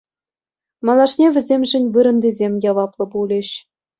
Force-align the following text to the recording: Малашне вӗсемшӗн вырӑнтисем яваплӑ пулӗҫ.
Малашне 0.85 1.27
вӗсемшӗн 1.35 1.83
вырӑнтисем 1.97 2.53
яваплӑ 2.69 3.05
пулӗҫ. 3.15 3.49